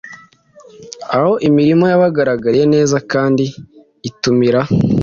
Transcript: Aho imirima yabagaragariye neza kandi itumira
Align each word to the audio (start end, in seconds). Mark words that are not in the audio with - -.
Aho 1.15 1.31
imirima 1.47 1.85
yabagaragariye 1.91 2.65
neza 2.75 2.97
kandi 3.11 3.45
itumira 4.09 4.61